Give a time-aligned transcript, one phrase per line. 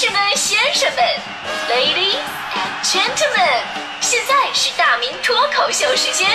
[0.00, 1.02] 士们、先生们
[1.68, 2.22] ，Ladies
[2.54, 3.64] and Gentlemen，
[4.00, 6.30] 现在是大明脱口秀时间，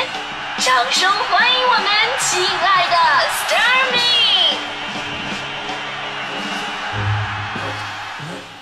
[0.57, 1.85] 掌声欢迎我们
[2.19, 2.97] 亲爱的
[3.29, 4.01] s t a r m y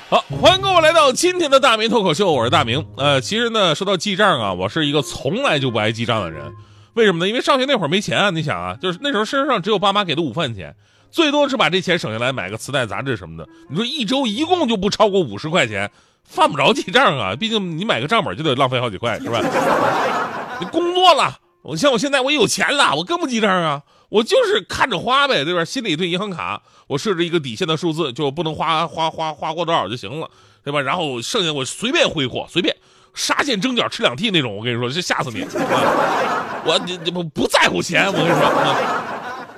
[0.08, 2.86] 好，欢迎各位来到今天的大明脱口秀，我是大明。
[2.96, 6.54] 呃，其实呢，说到记账啊，我是一个从来就不爱记账的人。
[6.94, 7.28] 为什么呢？
[7.28, 10.76] 因为上学那会儿没钱啊，你想啊，就是那时候身上只有爸妈给的午饭钱，
[11.12, 13.47] 最多是把这钱省下来买个磁带、杂志什么的。
[13.69, 15.91] 你说一周一共就不超过五十块钱，
[16.23, 17.35] 犯不着记账啊。
[17.39, 19.41] 毕竟你买个账本就得浪费好几块，是吧？
[20.59, 23.81] 你工作了，我像我现在我有钱了，我更不记账啊。
[24.09, 25.63] 我就是看着花呗，对吧？
[25.63, 30.30] 心里对银行卡我设置一个底线的数字，就不能花花花花过多少就行了，
[30.63, 30.81] 对吧？
[30.81, 32.75] 然后剩下我随便挥霍，随便
[33.13, 35.43] 沙县蒸饺吃两屉那种，我跟你说，这吓死你！
[35.43, 35.47] 啊、
[36.66, 38.38] 我你不不在乎钱，我跟你说。
[38.38, 39.10] 啊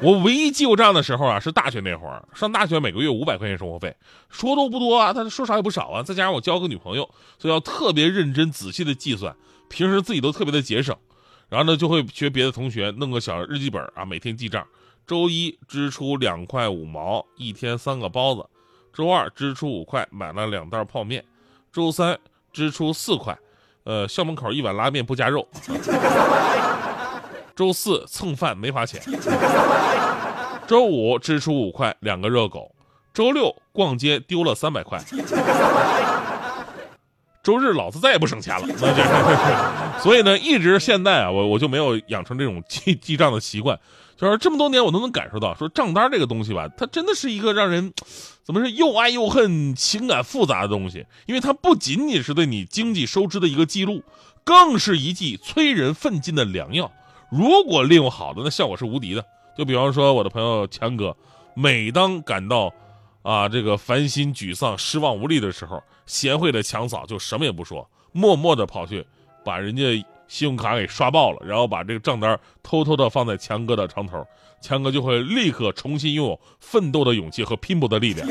[0.03, 3.95] 我唯一记过账的时候啊，是大学那会儿，上大学每个月五百块钱生活费，
[4.29, 6.03] 说多不多啊，但是说少也不少啊。
[6.03, 9.33] 再加上我交个女朋友，所以要特别认真仔细的计算，
[9.69, 10.93] 平时自己都特别的节省。
[11.47, 14.67] 然后呢，就会学别的同学弄个小日记本啊，每天记账。
[15.07, 18.41] 周一支出两块五毛，一天三个包子；
[18.93, 21.21] 周二支出五块，买了两袋泡面；
[21.71, 22.19] 周三
[22.51, 23.37] 支出四块，
[23.83, 25.41] 呃，校门口一碗拉面不加肉；
[27.55, 28.99] 周四蹭饭没花钱；
[30.67, 32.73] 周五支出五块，两个热狗；
[33.13, 34.99] 周六逛街丢了三百块。
[37.43, 43.77] 周日老子再也不省钱了，那 就所以呢，一直现在啊，我我就没有养成这种记记账的习惯。
[44.15, 47.91] 就是这么多年，我都能感受到，说账单这个东西吧，它真的是一个让人
[48.45, 51.05] 怎么是又爱又恨、情感复杂的东西。
[51.25, 54.01] 因为它不仅仅是对你经济收支的一个记录，
[54.45, 56.89] 更是一剂催人奋进的良药。
[57.33, 59.25] 如果利用好的，那效果是无敌的。
[59.57, 61.17] 就比方说我的朋友强哥，
[61.55, 62.71] 每当感到
[63.23, 69.03] 啊这个烦心、沮丧、失望无力的时候，贤惠的强嫂就什么也不说，默默的跑去
[69.43, 69.83] 把人家
[70.27, 74.23] 信用卡给刷爆了，然后把这个账单偷偷的放在强哥的床头，
[74.61, 78.27] 强哥就会立刻重新拥有奋斗的勇气和拼搏的力量。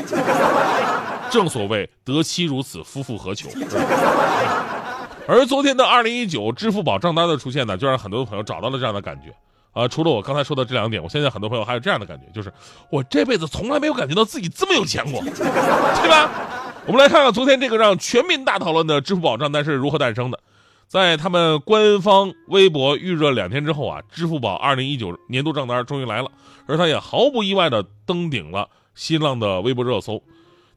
[1.29, 3.49] 正所谓得妻如此，夫复何求？
[5.27, 9.33] 而昨天的二零一九支付宝账单的出现呢，就让很多朋友找到了这样的感觉。
[9.71, 12.53] 啊，除了我刚才说的这两点，我相信很多朋友还有这样的感觉，就是
[12.91, 16.29] 我这辈子从来没有感觉到自己这么有钱过，对吧？
[16.85, 20.39] 我们来看看昨天这个让全民大讨论的支付宝账单是如何诞生的。
[20.87, 26.29] 在他们官方微博预热两天之后啊，支付宝2019年度账单终于来了，
[26.67, 30.21] 而它也毫不意外的登顶了新浪的微博热搜。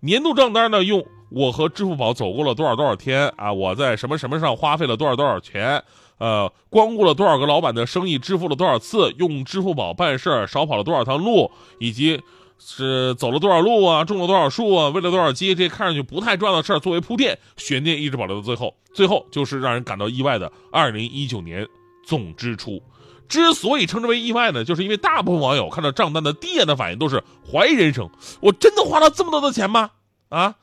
[0.00, 5.82] 年度账单呢，用我和支付宝走过了多少多少天啊，我在什么什么上花费了多少多少钱。
[6.18, 12.22] 呃，光顾了多少个老板的生意，支付了多少次，用支付宝办事儿少跑了多少趟路，以及
[12.58, 18.74] 是走了多少路啊，种了多少树啊，喂了多少鸡，这些看上去不太重要的事儿作为铺垫，悬念一直保留到最后。
[18.94, 21.68] 最后 就是让人感到意外的二零一九年
[22.06, 22.82] 总支出。
[23.28, 27.22] 之所以称之为意外呢，就是因为大部分网友看到账单的第一眼的反应都是
[27.52, 28.08] 怀疑人生：
[28.40, 29.90] 我真的花了这么多的钱吗？
[30.30, 30.54] 啊，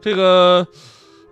[0.00, 0.66] 这个。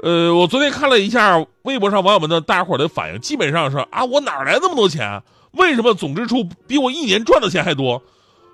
[0.02, 5.22] 呃，我昨天看了一下微博上网友们的大家伙的反应，基本上是啊，我哪来那么多钱？
[5.52, 8.02] 为什么总支出比我一年赚的钱还多？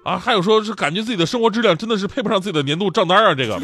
[0.05, 3.61] 啊，还有说是感觉自己的生活质量真的是配不上自己的年度账单啊，这个。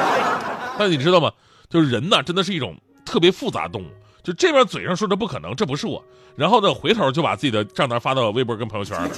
[0.78, 1.32] 但你知道吗？
[1.70, 2.76] 就是人呢，真的是一种
[3.06, 3.86] 特别复杂动物。
[4.22, 6.04] 就这边嘴上说着不可能，这不是我，
[6.36, 9.08] 然后呢，回头就把自己的账单发到微博跟朋友圈了。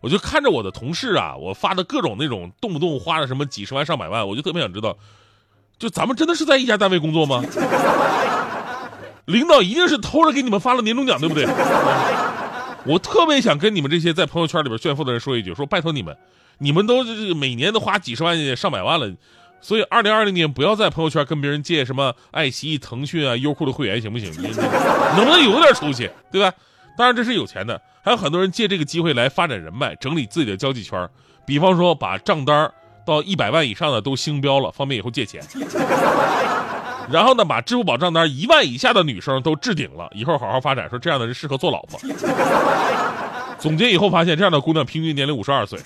[0.00, 4.96] 我就看着我的同事啊，我发的各种那种动不动花了什么几十万上百万，我就特别想知道。
[5.78, 7.42] 就咱们真的是在一家单位工作吗？
[9.26, 11.46] 领导一定是偷着给你们发了年终奖，对不对？
[12.84, 16.16] 我特别想跟你们这些在朋友圈里边炫富的人说一句：说拜托你们，
[16.58, 19.10] 你们都是每年都花几十万、上百万了，
[19.60, 24.32] 所以二零二零年不要在朋友圈跟别人借什么爱奇艺、腾讯啊、优酷的会员，行不行？
[24.32, 26.52] 能不能有点出息，对吧？
[26.96, 31.08] 当然这是有钱的，还有很多人借这个机会来发展人脉，整理自己的交际圈，
[31.46, 32.72] 比方说把账单。
[33.06, 35.42] 到一百万以上的都星标了，方便以后借钱。
[37.10, 40.88] 然后呢，把支付宝账单一万以下的女生都置顶了，以后好好发展。
[40.88, 41.98] 说这样的人适合做老婆。
[43.58, 45.80] 总结以后发现，这样的姑娘平均年龄五十二岁。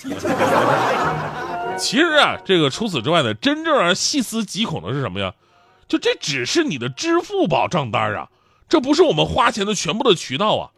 [1.79, 5.33] 其实啊，这个除此之外呢，真正让人细思极恐的是什么呀？
[5.89, 8.29] 就这只是你的支付宝账单啊，
[8.69, 10.69] 这不是我们花钱的全部的渠道啊。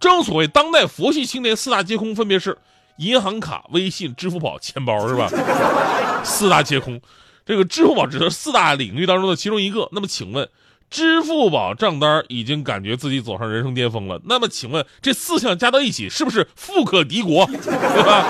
[0.00, 2.58] 正所谓当代佛系青年四大皆空，分别是。
[2.98, 5.30] 银行卡、微信、支付宝、钱包是吧？
[6.24, 7.00] 四大皆空，
[7.46, 9.88] 这个支付宝只是四大领域当中的其中一个。
[9.92, 10.48] 那么，请问，
[10.90, 14.20] 支付宝账单已经感觉自己走上人生巅峰了。
[14.24, 17.46] 那么，请问这四项加到一起，是不是富可敌国？
[17.46, 18.26] 对吧？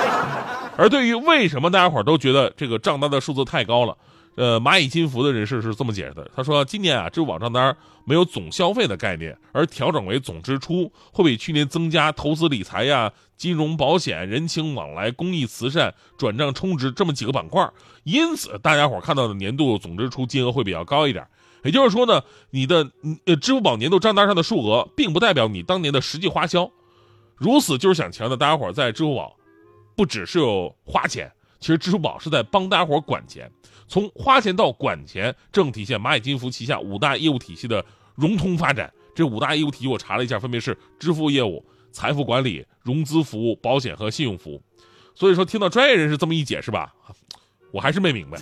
[0.77, 3.97] 而对于为什么大家伙都觉得这个账单的数字太高了，
[4.39, 17.69] 呃，蚂蚁金服的人士是这么解释的，他说今年啊，支付宝账单没有总消费的概念，而调整为总支出，会比去年增加投资理财呀、金融保险、人情往来、公益慈善、转账充值这么几个板块，
[18.05, 21.27] 因此大家伙看到的年度总支出金额会比较高一点。
[21.65, 22.89] 也就是说呢，你的
[23.27, 26.71] 呃支付宝年度账单上的数额，并不代表你当年的实际花销。
[27.35, 29.37] 如此就是想强调大家伙在支付宝，
[29.97, 33.51] 不只是有花钱，其实支付宝是在帮大家伙管钱。
[33.87, 37.85] 从花钱到管钱，正体现蚂蚁金服旗下五大业务体系的
[38.15, 38.93] 融通发展。
[39.15, 44.63] 这五大业务体系我查了一下，分别是支付业务、财富管理、融资服务、保险和信用服务。
[45.15, 46.93] 所以说，听到专业人士这么一解释吧，
[47.73, 48.39] 我还是没明白。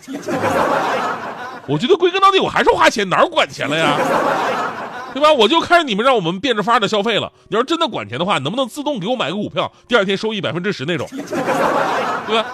[1.69, 3.97] 我觉得归根到底，我还是花钱，哪儿管钱了呀？
[5.15, 5.33] 对吧？
[5.33, 7.33] 我就看着你们让我们变着法的消费了。
[7.49, 11.09] 你要是真的管钱的话，能不能自动给我买个股票，第二天收益百分之十那种？
[11.09, 12.47] 对吧？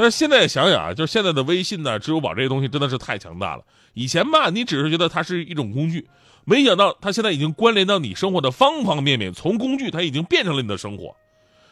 [0.00, 3.62] 但是现在想想啊，就是现在的微信呢、支付宝这些东西真的是太强大了。
[3.92, 6.08] 以前吧，你只是觉得它是一种工具，
[6.46, 9.30] 没想到它现在已经关联到你生活的方方面面。
[9.30, 11.14] 从工具，它已经变成了你的生活。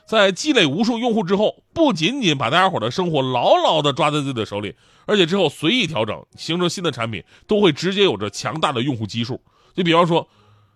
[0.05, 4.75] 在积累无数用户之后，不仅仅把大家伙的生活牢牢地抓在自己的手里，
[5.07, 9.41] 而且之后随意调整，形成新的产品，都会直接有着强大的用户基数。
[9.75, 10.29] 就比方说。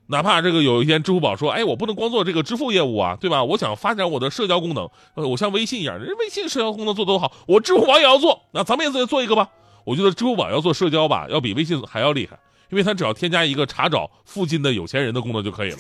[0.09, 3.43] 哪怕这个有一天支付宝说，哎，我不能光做这个支付业务啊，对吧？
[3.45, 9.49] 我想发展我的社交功能，呃，我像微信一样，人微信社交功能做多好，我支付宝也要做，那咱们也做一个吧。
[9.85, 12.39] 我觉得支付宝要做社交吧，要比微信还要厉害，
[12.71, 15.79] 因为它只要添加一个查找附近的有钱人的功能就可以了。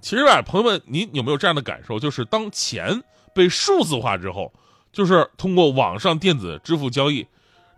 [0.00, 1.98] 其实吧，朋友们，您有没有这样的感受？
[1.98, 3.02] 就是当钱
[3.34, 4.52] 被数字化之后，
[4.92, 7.26] 就是通过网上电子支付交易，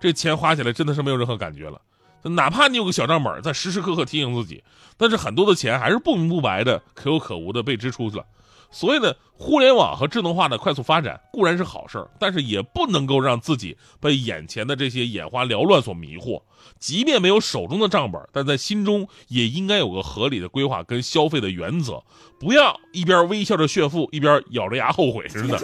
[0.00, 1.80] 这钱花起来真的是没有任何感觉了。
[2.30, 4.64] 哪怕你有个小账本在时时刻刻提醒自己，
[4.96, 8.24] 但是很多的钱还是不明不白的、可有可无的被支出去了。
[8.68, 16.42] 所以呢，互联网和智能化的快速发展固然是好事但是也不能够让自己被眼前的这些眼花缭乱所迷惑。
[16.80, 22.02] 即便没有手中的账本，但在心中也应该有个合理的规划跟消费的原则，
[22.40, 25.56] 不要一边微笑着炫富，一边咬着牙后悔似的。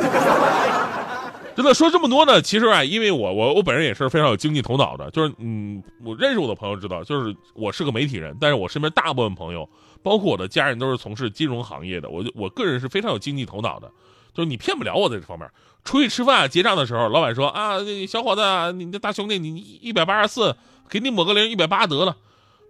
[1.55, 9.69] 真的说这么多呢，其实啊，因为我我我本人也是非常有经济头脑的，就是嗯，我认识我的朋友知道，就是我是个媒体人，但是我身边大部分朋友，
[10.03, 13.91] 包括我的家人，都是从事金融行业的，我就我个人是非常有经济头脑的，
[14.35, 15.49] 就是你骗不了我在这方面。
[15.85, 17.79] 出去吃饭结账的时候，老板说啊，
[18.09, 20.57] 小伙子，你这大兄弟，你一百八十四，
[20.89, 22.17] 给你抹个零，一百八得了。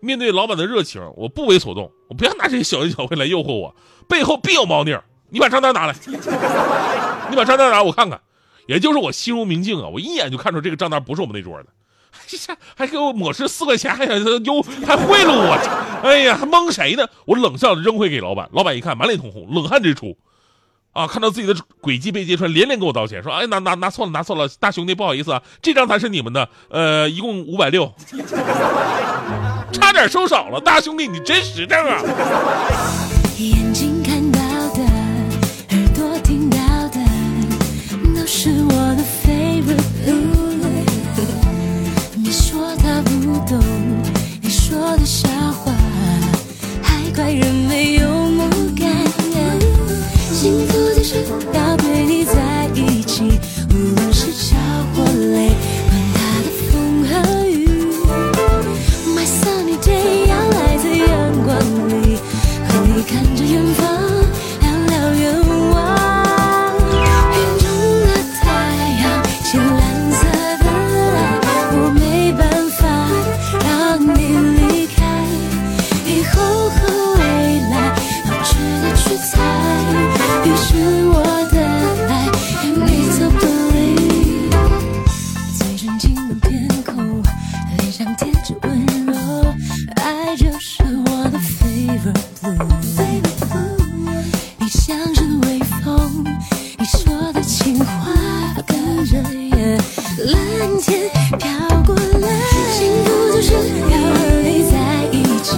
[0.01, 3.77] 面对老板的热情，我不为所动，我不要拿这些小恩小惠来诱惑我，
[4.09, 4.97] 背后必有猫腻。
[5.29, 5.95] 你把账单拿来，
[7.31, 8.21] 你把账单拿，我看看。
[8.67, 11.69] 也就是我心如明镜啊，我一眼就看出这个账单不是我们那桌的，
[12.77, 17.07] 还给我抹失四块钱，还想优还贿赂我，哎呀，还蒙谁呢？
[17.27, 20.17] 我冷笑着扔回给老板，老板一看满脸通红，冷汗直出，
[20.93, 27.93] 啊，看到自己的诡计被揭穿，连连给我道歉，说，哎，拿拿拿错了，拿错了，大兄弟不好意思啊，这张才是你们的，呃，一共五百六，
[29.73, 32.03] 差点收少了，大兄弟你真实诚啊。
[33.39, 34.02] 眼睛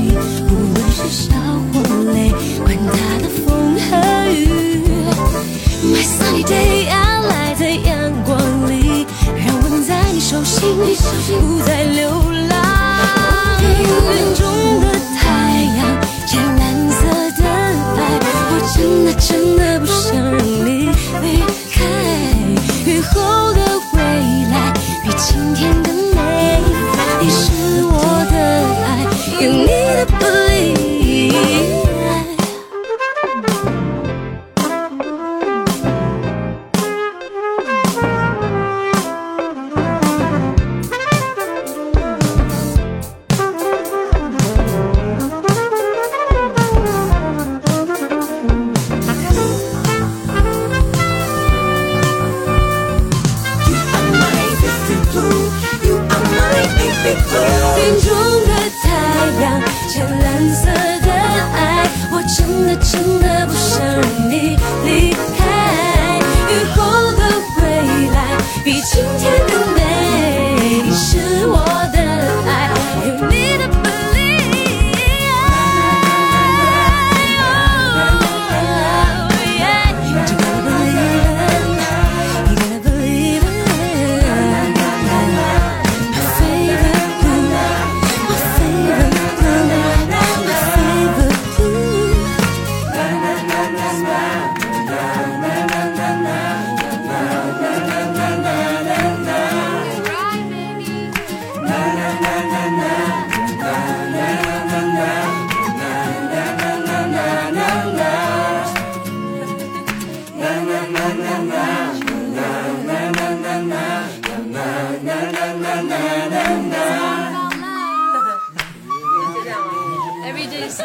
[0.04, 0.53] 一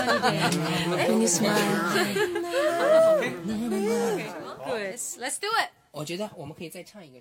[0.09, 0.41] sunny day
[1.09, 1.55] when you smile.
[4.65, 4.99] Good.
[5.19, 5.71] Let's do it.
[5.91, 7.21] 我觉得我们可以再唱一个。